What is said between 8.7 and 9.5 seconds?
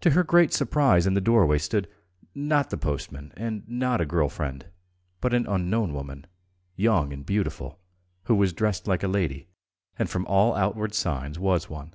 like a lady,